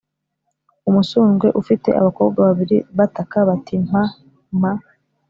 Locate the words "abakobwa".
1.99-2.37